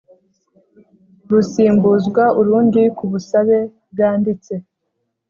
[1.29, 3.59] rusimbuzwa urundi ku busabe
[3.91, 4.53] bwanditse